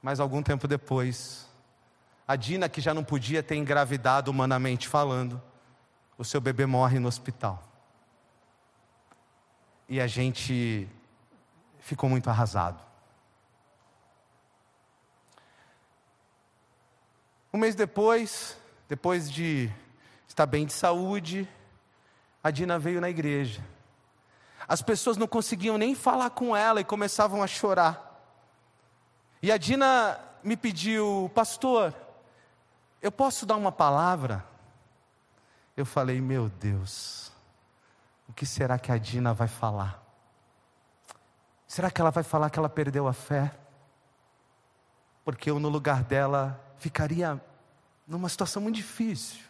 [0.00, 1.46] Mas algum tempo depois,
[2.26, 5.40] a Dina, que já não podia ter engravidado humanamente falando,
[6.16, 7.62] o seu bebê morre no hospital.
[9.86, 10.88] E a gente
[11.78, 12.82] ficou muito arrasado.
[17.52, 18.56] Um mês depois,
[18.88, 19.70] depois de
[20.26, 21.46] estar bem de saúde,
[22.42, 23.62] a Dina veio na igreja.
[24.66, 28.10] As pessoas não conseguiam nem falar com ela e começavam a chorar.
[29.42, 31.94] E a Dina me pediu, pastor,
[33.00, 34.44] eu posso dar uma palavra?
[35.76, 37.32] Eu falei, meu Deus,
[38.28, 40.02] o que será que a Dina vai falar?
[41.66, 43.52] Será que ela vai falar que ela perdeu a fé?
[45.24, 47.40] Porque eu, no lugar dela, ficaria
[48.06, 49.40] numa situação muito difícil.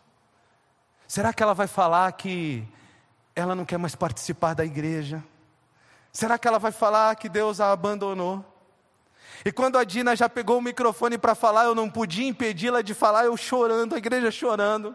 [1.09, 2.67] Será que ela vai falar que
[3.35, 5.23] ela não quer mais participar da igreja?
[6.13, 8.45] Será que ela vai falar que Deus a abandonou?
[9.45, 12.95] E quando a Dina já pegou o microfone para falar, eu não podia impedi-la de
[12.95, 14.95] falar, eu chorando, a igreja chorando.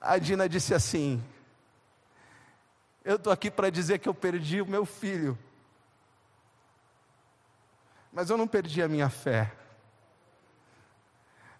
[0.00, 1.22] A Dina disse assim:
[3.04, 5.38] Eu estou aqui para dizer que eu perdi o meu filho,
[8.12, 9.52] mas eu não perdi a minha fé.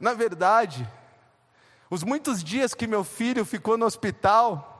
[0.00, 0.88] Na verdade,
[1.90, 4.71] os muitos dias que meu filho ficou no hospital,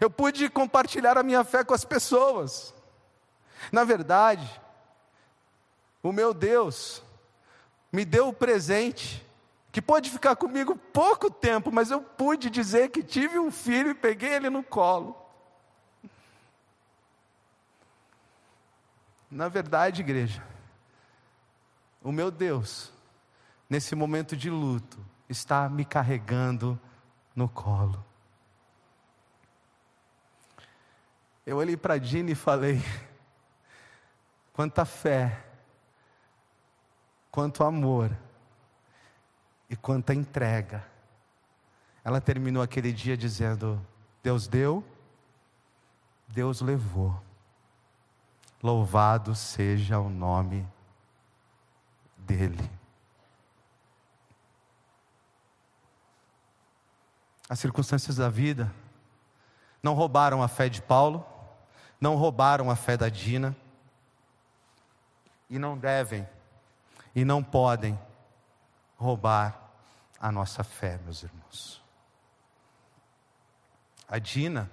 [0.00, 2.74] eu pude compartilhar a minha fé com as pessoas.
[3.72, 4.48] Na verdade,
[6.02, 7.02] o meu Deus
[7.92, 9.24] me deu o presente
[9.72, 13.94] que pode ficar comigo pouco tempo, mas eu pude dizer que tive um filho e
[13.94, 15.14] peguei ele no colo.
[19.30, 20.42] Na verdade, igreja,
[22.02, 22.92] o meu Deus,
[23.68, 26.80] nesse momento de luto, está me carregando
[27.34, 28.05] no colo.
[31.46, 32.82] Eu olhei para a Dina e falei:
[34.52, 35.44] quanta fé,
[37.30, 38.10] quanto amor
[39.70, 40.84] e quanta entrega.
[42.02, 43.80] Ela terminou aquele dia dizendo:
[44.24, 44.84] Deus deu,
[46.26, 47.22] Deus levou.
[48.60, 50.66] Louvado seja o nome
[52.16, 52.68] dEle.
[57.48, 58.74] As circunstâncias da vida
[59.80, 61.35] não roubaram a fé de Paulo
[62.00, 63.56] não roubaram a fé da Dina
[65.48, 66.26] e não devem
[67.14, 67.98] e não podem
[68.96, 69.70] roubar
[70.20, 71.82] a nossa fé, meus irmãos.
[74.08, 74.70] A Dina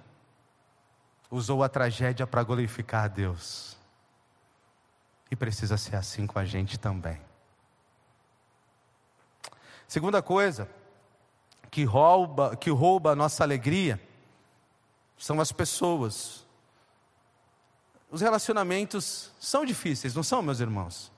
[1.30, 3.76] usou a tragédia para glorificar a Deus.
[5.30, 7.20] E precisa ser assim com a gente também.
[9.88, 10.68] Segunda coisa
[11.70, 14.00] que rouba, que rouba a nossa alegria
[15.18, 16.43] são as pessoas.
[18.14, 21.10] Os relacionamentos são difíceis, não são, meus irmãos?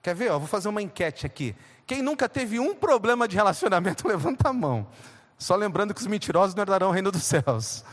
[0.00, 0.30] Quer ver?
[0.30, 1.52] Ó, vou fazer uma enquete aqui.
[1.84, 4.86] Quem nunca teve um problema de relacionamento, levanta a mão.
[5.36, 7.84] Só lembrando que os mentirosos não herdarão o reino dos céus.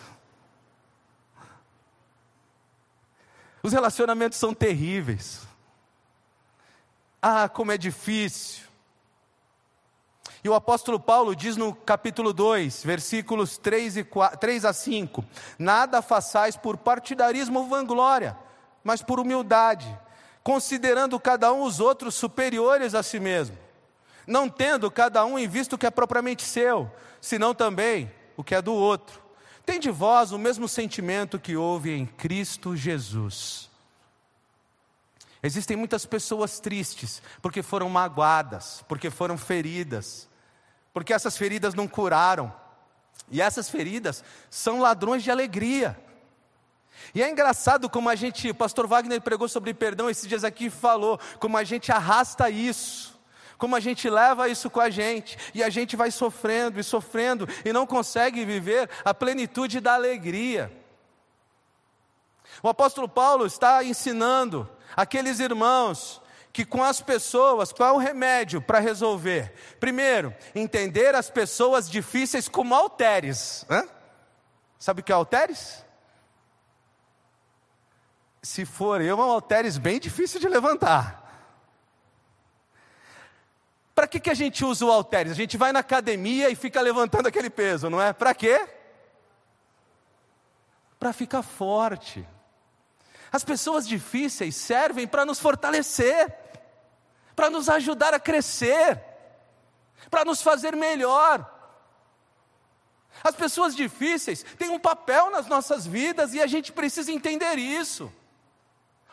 [3.63, 5.41] Os relacionamentos são terríveis.
[7.19, 8.63] Ah, como é difícil.
[10.45, 15.25] E o apóstolo Paulo diz no capítulo 2, versículos 3, e 4, 3 a 5:
[15.57, 18.37] Nada façais por partidarismo ou vanglória,
[18.83, 19.87] mas por humildade,
[20.43, 23.57] considerando cada um os outros superiores a si mesmo,
[24.27, 28.53] não tendo cada um em vista o que é propriamente seu, senão também o que
[28.53, 29.19] é do outro.
[29.65, 33.67] Tem de vós o mesmo sentimento que houve em Cristo Jesus.
[35.41, 40.29] Existem muitas pessoas tristes porque foram magoadas, porque foram feridas,
[40.95, 42.53] porque essas feridas não curaram.
[43.29, 45.99] E essas feridas são ladrões de alegria.
[47.13, 50.67] E é engraçado como a gente, o pastor Wagner pregou sobre perdão esses dias aqui
[50.67, 53.19] e falou, como a gente arrasta isso,
[53.57, 57.45] como a gente leva isso com a gente, e a gente vai sofrendo e sofrendo
[57.65, 60.71] e não consegue viver a plenitude da alegria.
[62.63, 66.21] O apóstolo Paulo está ensinando aqueles irmãos
[66.55, 69.51] que com as pessoas, qual é o remédio para resolver?
[69.77, 73.65] Primeiro, entender as pessoas difíceis como halteres.
[73.69, 73.85] Hã?
[74.79, 75.83] Sabe o que é halteres?
[78.41, 81.51] Se for eu, é um halteres bem difícil de levantar.
[83.93, 85.33] Para que, que a gente usa o halteres?
[85.33, 88.13] A gente vai na academia e fica levantando aquele peso, não é?
[88.13, 88.65] Para quê?
[90.97, 92.25] Para ficar forte.
[93.29, 96.44] As pessoas difíceis servem para nos fortalecer
[97.35, 99.01] para nos ajudar a crescer,
[100.09, 101.51] para nos fazer melhor.
[103.23, 108.11] As pessoas difíceis têm um papel nas nossas vidas e a gente precisa entender isso.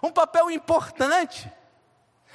[0.02, 1.50] Um papel importante.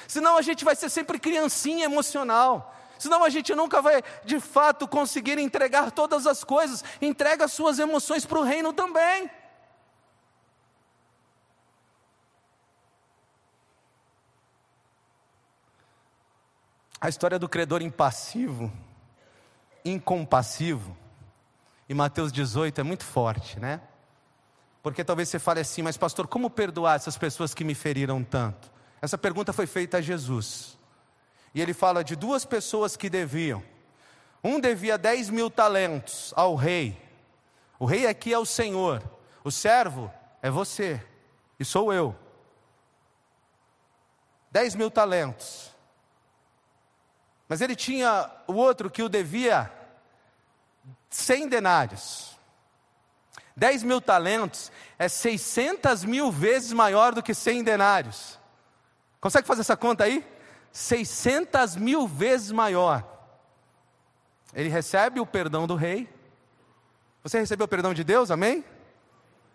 [0.07, 2.73] Senão a gente vai ser sempre criancinha emocional.
[2.97, 6.83] Senão a gente nunca vai de fato conseguir entregar todas as coisas.
[7.01, 9.29] Entrega as suas emoções para o reino também.
[16.99, 18.71] A história do credor impassivo,
[19.85, 20.97] incompassivo,
[21.87, 23.81] em Mateus 18 é muito forte, né?
[24.81, 28.71] Porque talvez você fale assim, mas pastor, como perdoar essas pessoas que me feriram tanto?
[29.01, 30.77] Essa pergunta foi feita a Jesus.
[31.53, 33.63] E ele fala de duas pessoas que deviam.
[34.43, 36.99] Um devia 10 mil talentos ao rei.
[37.79, 39.03] O rei aqui é o Senhor.
[39.43, 41.03] O servo é você.
[41.59, 42.15] E sou eu.
[44.51, 45.71] 10 mil talentos.
[47.47, 49.71] Mas ele tinha o outro que o devia
[51.09, 52.37] cem denários.
[53.55, 58.39] Dez mil talentos é 600 mil vezes maior do que cem denários.
[59.19, 60.25] Consegue fazer essa conta aí?
[60.71, 63.03] 600 mil vezes maior.
[64.53, 66.07] Ele recebe o perdão do rei.
[67.23, 68.63] Você recebeu o perdão de Deus, amém?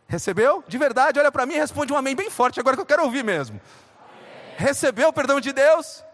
[0.09, 0.64] Recebeu?
[0.66, 3.05] De verdade, olha para mim e responde um amém bem forte agora que eu quero
[3.05, 3.61] ouvir mesmo.
[3.98, 4.57] Amém.
[4.59, 6.05] Recebeu o perdão de Deus?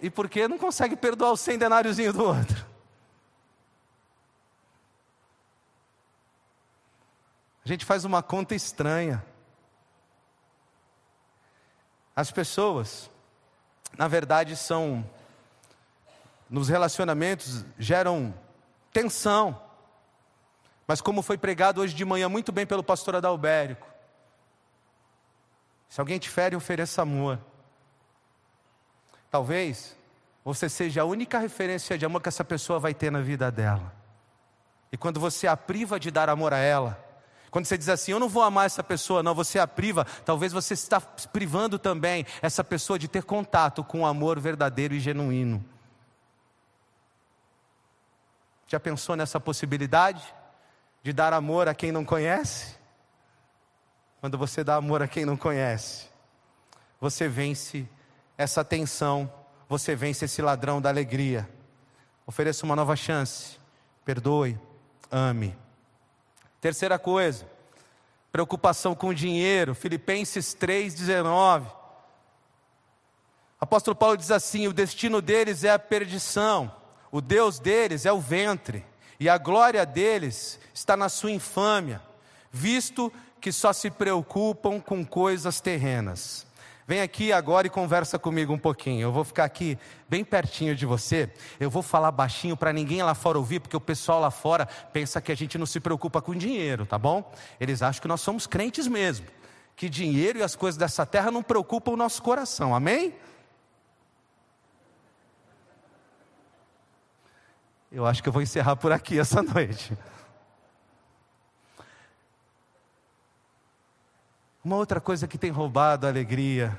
[0.00, 2.66] E por que não consegue perdoar o cem denáriozinho do outro?
[7.64, 9.24] A gente faz uma conta estranha.
[12.14, 13.10] As pessoas,
[13.96, 15.08] na verdade, são,
[16.48, 18.34] nos relacionamentos, geram
[18.92, 19.60] tensão.
[20.86, 23.86] Mas como foi pregado hoje de manhã muito bem pelo pastor Adalbérico,
[25.88, 27.38] se alguém te fere, ofereça amor.
[29.34, 29.96] Talvez
[30.44, 33.92] você seja a única referência de amor que essa pessoa vai ter na vida dela.
[34.92, 37.04] E quando você a priva de dar amor a ela,
[37.50, 40.52] quando você diz assim, eu não vou amar essa pessoa, não, você a priva, talvez
[40.52, 45.64] você está privando também essa pessoa de ter contato com o amor verdadeiro e genuíno.
[48.68, 50.32] Já pensou nessa possibilidade
[51.02, 52.76] de dar amor a quem não conhece?
[54.20, 56.08] Quando você dá amor a quem não conhece,
[57.00, 57.88] você vence
[58.36, 59.32] essa tensão,
[59.68, 61.48] você vence esse ladrão da alegria.
[62.26, 63.58] Ofereça uma nova chance.
[64.04, 64.58] Perdoe,
[65.10, 65.56] ame.
[66.60, 67.46] Terceira coisa,
[68.32, 69.74] preocupação com o dinheiro.
[69.74, 71.66] Filipenses 3,19.
[73.60, 76.74] Apóstolo Paulo diz assim: o destino deles é a perdição,
[77.10, 78.84] o Deus deles é o ventre,
[79.18, 82.02] e a glória deles está na sua infâmia,
[82.50, 86.46] visto que só se preocupam com coisas terrenas.
[86.86, 89.00] Vem aqui agora e conversa comigo um pouquinho.
[89.02, 91.30] Eu vou ficar aqui bem pertinho de você.
[91.58, 95.18] Eu vou falar baixinho para ninguém lá fora ouvir, porque o pessoal lá fora pensa
[95.20, 97.32] que a gente não se preocupa com dinheiro, tá bom?
[97.58, 99.26] Eles acham que nós somos crentes mesmo.
[99.74, 102.74] Que dinheiro e as coisas dessa terra não preocupam o nosso coração.
[102.74, 103.14] Amém?
[107.90, 109.96] Eu acho que eu vou encerrar por aqui essa noite.
[114.64, 116.74] Uma outra coisa que tem roubado a alegria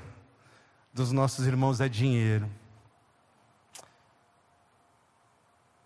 [0.92, 2.50] dos nossos irmãos é dinheiro.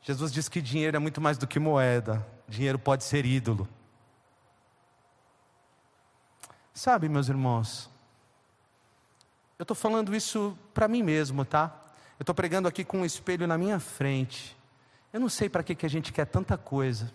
[0.00, 3.68] Jesus diz que dinheiro é muito mais do que moeda, dinheiro pode ser ídolo.
[6.72, 7.90] Sabe, meus irmãos,
[9.58, 11.70] eu estou falando isso para mim mesmo, tá?
[12.18, 14.56] Eu estou pregando aqui com um espelho na minha frente.
[15.12, 17.12] Eu não sei para que, que a gente quer tanta coisa.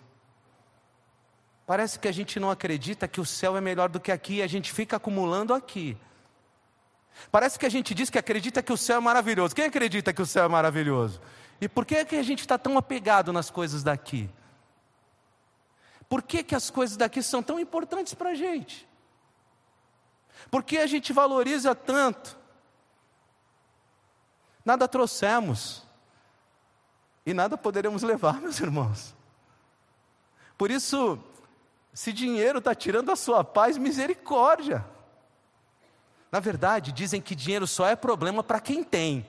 [1.66, 4.42] Parece que a gente não acredita que o céu é melhor do que aqui e
[4.42, 5.96] a gente fica acumulando aqui.
[7.30, 9.54] Parece que a gente diz que acredita que o céu é maravilhoso.
[9.54, 11.20] Quem acredita que o céu é maravilhoso?
[11.60, 14.30] E por que, é que a gente está tão apegado nas coisas daqui?
[16.08, 18.86] Por que, que as coisas daqui são tão importantes para a gente?
[20.50, 22.38] Por que a gente valoriza tanto?
[24.64, 25.82] Nada trouxemos
[27.24, 29.14] e nada poderemos levar, meus irmãos.
[30.56, 31.18] Por isso,
[31.96, 34.84] se dinheiro está tirando a sua paz, misericórdia.
[36.30, 39.26] Na verdade, dizem que dinheiro só é problema para quem tem.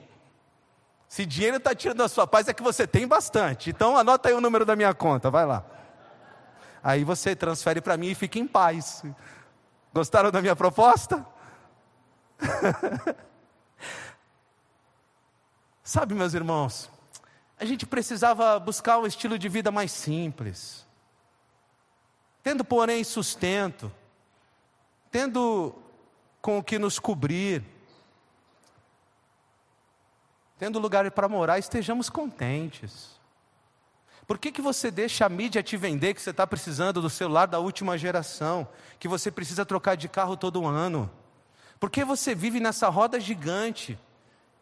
[1.08, 3.70] Se dinheiro está tirando a sua paz, é que você tem bastante.
[3.70, 5.64] Então anota aí o número da minha conta, vai lá.
[6.82, 9.02] Aí você transfere para mim e fica em paz.
[9.94, 11.26] Gostaram da minha proposta?
[15.82, 16.90] Sabe, meus irmãos,
[17.58, 20.86] a gente precisava buscar um estilo de vida mais simples
[22.48, 23.92] tendo, porém, sustento,
[25.10, 25.74] tendo
[26.40, 27.62] com o que nos cobrir,
[30.58, 33.20] tendo lugar para morar, estejamos contentes.
[34.26, 37.44] Por que, que você deixa a mídia te vender que você está precisando do celular
[37.44, 38.66] da última geração,
[38.98, 41.10] que você precisa trocar de carro todo ano?
[41.78, 43.98] Por que você vive nessa roda gigante?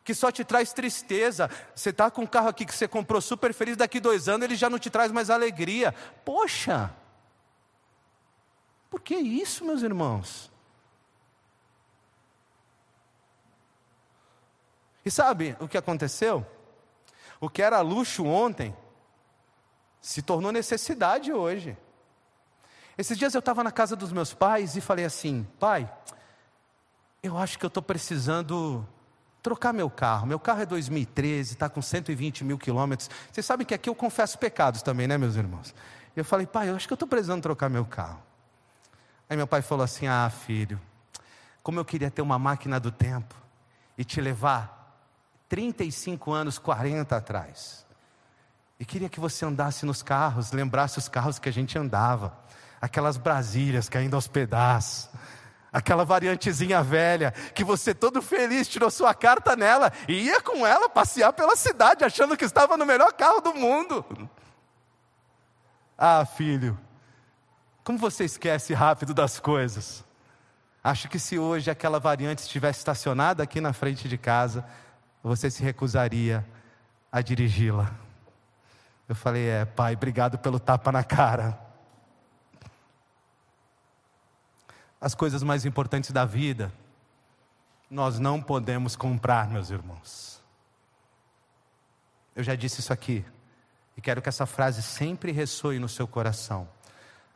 [0.02, 1.50] que só te traz tristeza.
[1.74, 4.54] Você está com um carro aqui que você comprou super feliz, daqui dois anos ele
[4.54, 5.92] já não te traz mais alegria.
[6.24, 6.94] Poxa!
[8.96, 10.50] Por que isso, meus irmãos?
[15.04, 16.46] E sabe o que aconteceu?
[17.38, 18.74] O que era luxo ontem
[20.00, 21.76] se tornou necessidade hoje.
[22.96, 25.92] Esses dias eu estava na casa dos meus pais e falei assim: pai,
[27.22, 28.88] eu acho que eu estou precisando
[29.42, 30.26] trocar meu carro.
[30.26, 33.10] Meu carro é 2013, está com 120 mil quilômetros.
[33.30, 35.74] Vocês sabem que aqui eu confesso pecados também, né, meus irmãos?
[36.16, 38.25] Eu falei, pai, eu acho que eu estou precisando trocar meu carro.
[39.28, 40.80] Aí meu pai falou assim: Ah, filho,
[41.62, 43.34] como eu queria ter uma máquina do tempo
[43.98, 44.76] e te levar
[45.48, 47.86] 35 anos, 40 atrás.
[48.78, 52.36] E queria que você andasse nos carros, lembrasse os carros que a gente andava,
[52.80, 55.08] aquelas Brasílias caindo aos pedaços,
[55.72, 60.88] aquela variantezinha velha, que você todo feliz tirou sua carta nela e ia com ela
[60.88, 64.04] passear pela cidade, achando que estava no melhor carro do mundo.
[65.96, 66.78] Ah, filho,
[67.86, 70.04] como você esquece rápido das coisas?
[70.82, 74.66] Acho que se hoje aquela variante estivesse estacionada aqui na frente de casa,
[75.22, 76.44] você se recusaria
[77.12, 77.94] a dirigi-la.
[79.08, 81.56] Eu falei: É, pai, obrigado pelo tapa na cara.
[85.00, 86.72] As coisas mais importantes da vida,
[87.88, 90.42] nós não podemos comprar, meus irmãos.
[92.34, 93.24] Eu já disse isso aqui,
[93.96, 96.74] e quero que essa frase sempre ressoe no seu coração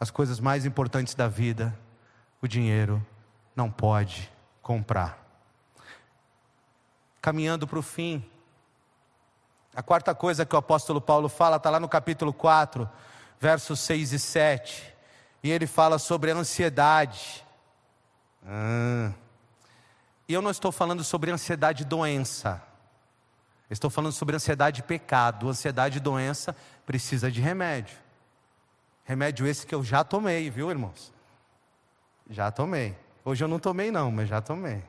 [0.00, 1.78] as coisas mais importantes da vida,
[2.40, 3.06] o dinheiro
[3.54, 4.32] não pode
[4.62, 5.22] comprar.
[7.20, 8.24] Caminhando para o fim,
[9.74, 12.88] a quarta coisa que o apóstolo Paulo fala está lá no capítulo 4,
[13.38, 14.94] versos 6 e 7.
[15.42, 17.44] E ele fala sobre a ansiedade.
[18.46, 19.12] Ah.
[20.26, 22.62] E eu não estou falando sobre ansiedade doença.
[23.68, 25.48] Estou falando sobre ansiedade pecado.
[25.48, 27.96] Ansiedade doença precisa de remédio.
[29.10, 31.12] Remédio esse que eu já tomei, viu, irmãos?
[32.28, 32.96] Já tomei.
[33.24, 34.84] Hoje eu não tomei, não, mas já tomei.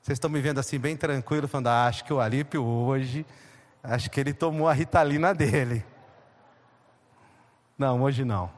[0.00, 3.26] Vocês estão me vendo assim, bem tranquilo, falando, ah, acho que o Alípio hoje,
[3.82, 5.84] acho que ele tomou a ritalina dele.
[7.76, 8.50] Não, hoje não.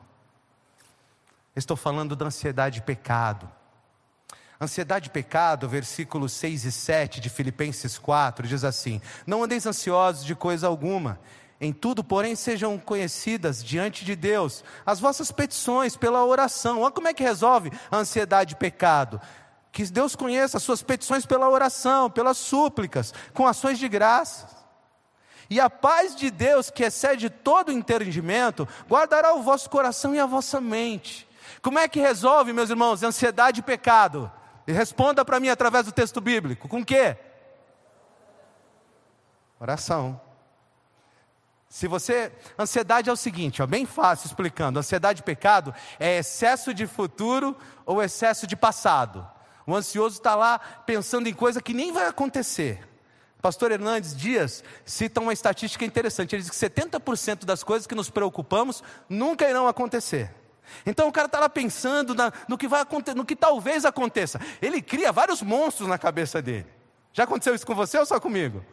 [1.57, 3.51] Estou falando da ansiedade e pecado.
[4.61, 10.25] Ansiedade e pecado, versículos 6 e 7 de Filipenses 4, diz assim: Não andeis ansiosos
[10.25, 11.19] de coisa alguma
[11.61, 16.83] em tudo, porém, sejam conhecidas diante de Deus as vossas petições pela oração.
[16.83, 19.21] Olha como é que resolve a ansiedade e pecado.
[19.73, 24.55] Que Deus conheça as suas petições pela oração, pelas súplicas, com ações de graças.
[25.49, 30.27] E a paz de Deus, que excede todo entendimento, guardará o vosso coração e a
[30.27, 31.27] vossa mente.
[31.63, 34.31] Como é que resolve, meus irmãos, ansiedade e pecado?
[34.67, 37.17] E responda para mim através do texto bíblico: com quê?
[39.61, 40.21] Oração.
[41.77, 42.33] Se você.
[42.59, 47.55] Ansiedade é o seguinte, ó, bem fácil explicando: ansiedade e pecado é excesso de futuro
[47.85, 49.29] ou excesso de passado.
[49.67, 52.81] O ansioso está lá pensando em coisa que nem vai acontecer.
[53.43, 56.35] Pastor Hernandes Dias cita uma estatística interessante.
[56.35, 60.35] Ele diz que 70% das coisas que nos preocupamos nunca irão acontecer.
[60.87, 64.41] Então o cara está lá pensando na, no que vai acontecer, no que talvez aconteça.
[64.63, 66.69] Ele cria vários monstros na cabeça dele.
[67.13, 68.65] Já aconteceu isso com você ou só comigo?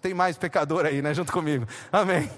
[0.00, 1.14] Tem mais pecador aí, né?
[1.14, 1.66] Junto comigo.
[1.92, 2.30] Amém.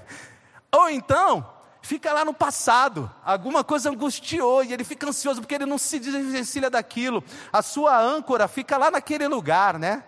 [0.73, 1.47] Ou então,
[1.81, 5.99] fica lá no passado, alguma coisa angustiou e ele fica ansioso porque ele não se
[5.99, 7.23] desvencilha daquilo.
[7.53, 10.05] A sua âncora fica lá naquele lugar, né?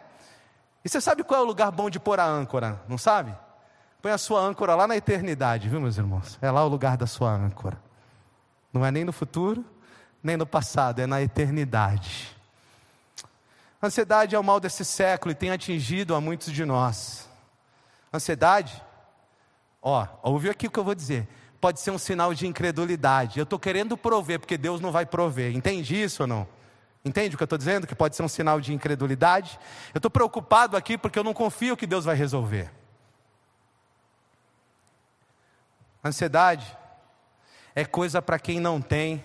[0.85, 2.83] E você sabe qual é o lugar bom de pôr a âncora?
[2.89, 3.35] Não sabe?
[4.03, 6.39] Põe a sua âncora lá na eternidade, viu, meus irmãos?
[6.41, 7.79] É lá o lugar da sua âncora.
[8.73, 9.65] Não é nem no futuro,
[10.23, 12.38] nem no passado, é na eternidade.
[13.83, 17.29] Ansiedade é o mal desse século e tem atingido a muitos de nós.
[18.13, 18.83] Ansiedade,
[19.81, 21.29] ó, ouviu aqui o que eu vou dizer.
[21.61, 23.39] Pode ser um sinal de incredulidade.
[23.39, 25.55] Eu estou querendo prover, porque Deus não vai prover.
[25.55, 26.49] Entende isso ou não?
[27.05, 27.87] Entende o que eu estou dizendo?
[27.87, 29.59] Que pode ser um sinal de incredulidade.
[29.95, 32.71] Eu estou preocupado aqui porque eu não confio que Deus vai resolver.
[36.05, 36.77] Ansiedade
[37.75, 39.25] é coisa para quem não tem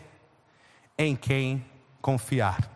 [0.98, 1.66] em quem
[2.02, 2.70] confiar.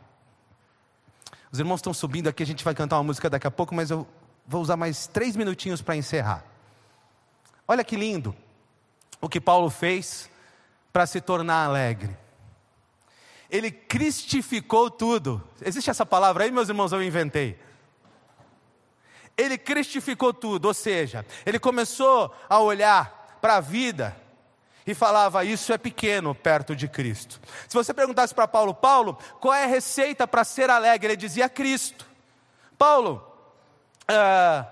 [1.52, 3.90] Os irmãos estão subindo aqui, a gente vai cantar uma música daqui a pouco, mas
[3.90, 4.08] eu
[4.46, 6.44] vou usar mais três minutinhos para encerrar.
[7.68, 8.36] Olha que lindo
[9.22, 10.30] o que Paulo fez
[10.92, 12.18] para se tornar alegre.
[13.50, 15.42] Ele cristificou tudo.
[15.62, 16.92] Existe essa palavra aí, meus irmãos?
[16.92, 17.58] Eu inventei.
[19.38, 24.18] Ele cristificou tudo, ou seja, ele começou a olhar para a vida
[24.88, 27.42] e falava: Isso é pequeno perto de Cristo.
[27.68, 31.10] Se você perguntasse para Paulo, Paulo, qual é a receita para ser alegre?
[31.10, 32.08] Ele dizia: Cristo.
[32.78, 33.22] Paulo,
[34.08, 34.66] ah,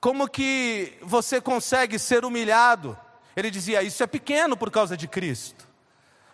[0.00, 2.98] como que você consegue ser humilhado?
[3.36, 5.64] Ele dizia: Isso é pequeno por causa de Cristo.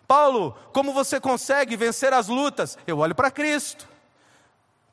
[0.08, 2.78] Paulo, como você consegue vencer as lutas?
[2.86, 3.86] Eu olho para Cristo.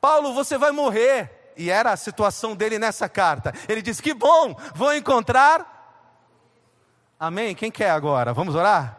[0.00, 1.38] Paulo, você vai morrer.
[1.56, 3.54] E era a situação dele nessa carta.
[3.68, 5.79] Ele diz: Que bom, vou encontrar
[7.20, 7.54] Amém?
[7.54, 8.32] Quem quer agora?
[8.32, 8.96] Vamos orar?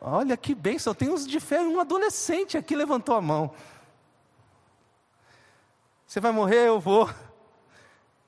[0.00, 3.52] Olha que bênção, tem uns de fé, um adolescente aqui levantou a mão.
[6.06, 6.68] Você vai morrer?
[6.68, 7.12] Eu vou,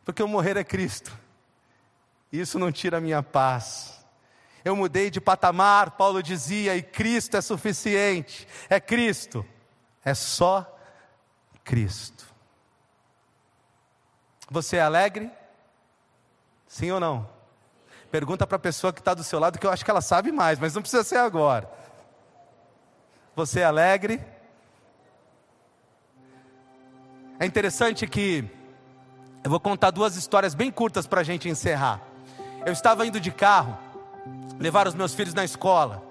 [0.04, 1.16] porque eu morrer é Cristo.
[2.32, 4.04] Isso não tira a minha paz.
[4.64, 8.46] Eu mudei de patamar, Paulo dizia, e Cristo é suficiente.
[8.68, 9.46] É Cristo,
[10.04, 10.78] é só
[11.62, 12.26] Cristo.
[14.50, 15.30] Você é alegre?
[16.66, 17.41] Sim ou não?
[18.12, 20.30] Pergunta para a pessoa que está do seu lado, que eu acho que ela sabe
[20.30, 21.66] mais, mas não precisa ser agora.
[23.34, 24.22] Você é alegre?
[27.40, 28.44] É interessante que
[29.42, 32.02] eu vou contar duas histórias bem curtas para a gente encerrar.
[32.66, 33.78] Eu estava indo de carro,
[34.60, 36.02] levar os meus filhos na escola,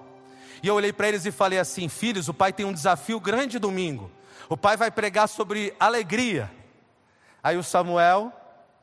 [0.60, 3.60] e eu olhei para eles e falei assim: Filhos, o pai tem um desafio grande
[3.60, 4.10] domingo.
[4.48, 6.50] O pai vai pregar sobre alegria.
[7.40, 8.32] Aí o Samuel,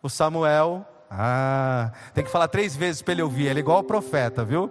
[0.01, 3.47] o Samuel ah, tem que falar três vezes para ele ouvir.
[3.47, 4.69] Ele é igual o profeta, viu?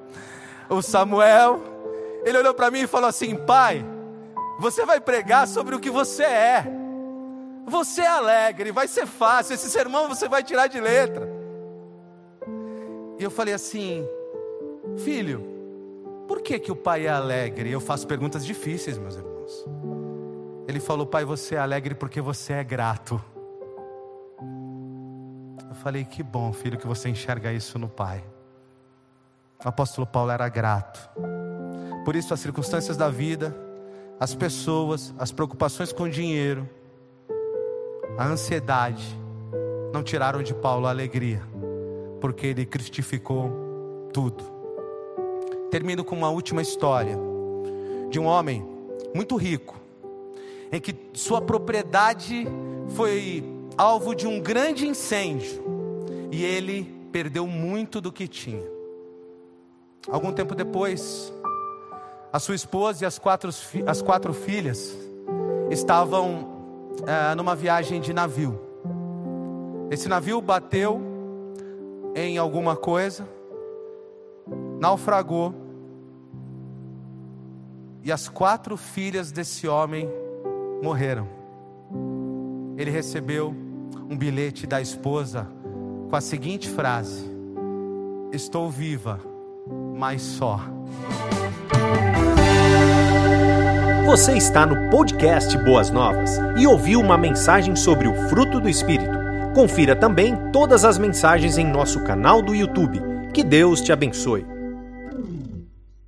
[0.68, 1.60] O Samuel,
[2.24, 3.84] ele olhou para mim e falou assim: Pai,
[4.60, 6.64] você vai pregar sobre o que você é.
[7.66, 9.54] Você é alegre, vai ser fácil.
[9.54, 11.28] Esse sermão você vai tirar de letra.
[13.18, 14.06] E eu falei assim:
[14.98, 15.44] Filho,
[16.28, 17.72] por que, que o pai é alegre?
[17.72, 19.66] Eu faço perguntas difíceis, meus irmãos.
[20.68, 23.20] Ele falou: Pai, você é alegre porque você é grato
[25.78, 28.22] falei: Que bom, filho, que você enxerga isso no Pai.
[29.64, 31.10] O apóstolo Paulo era grato.
[32.04, 33.54] Por isso, as circunstâncias da vida,
[34.20, 36.68] as pessoas, as preocupações com o dinheiro,
[38.16, 39.18] a ansiedade,
[39.92, 41.42] não tiraram de Paulo a alegria,
[42.20, 44.44] porque ele cristificou tudo.
[45.70, 47.16] Termino com uma última história
[48.10, 48.66] de um homem
[49.14, 49.76] muito rico,
[50.70, 52.46] em que sua propriedade
[52.90, 53.44] foi
[53.76, 55.67] alvo de um grande incêndio
[56.30, 58.64] e ele perdeu muito do que tinha.
[60.10, 61.32] Algum tempo depois,
[62.32, 63.50] a sua esposa e as quatro,
[63.86, 64.96] as quatro filhas
[65.70, 66.48] estavam
[67.06, 68.60] é, numa viagem de navio.
[69.90, 71.00] Esse navio bateu
[72.14, 73.28] em alguma coisa,
[74.78, 75.54] naufragou,
[78.02, 80.08] e as quatro filhas desse homem
[80.82, 81.28] morreram.
[82.76, 83.54] Ele recebeu
[84.08, 85.46] um bilhete da esposa
[86.08, 87.24] com a seguinte frase:
[88.32, 89.20] Estou viva,
[89.96, 90.60] mas só.
[94.06, 99.18] Você está no podcast Boas Novas e ouviu uma mensagem sobre o fruto do Espírito.
[99.54, 103.00] Confira também todas as mensagens em nosso canal do YouTube.
[103.34, 104.46] Que Deus te abençoe.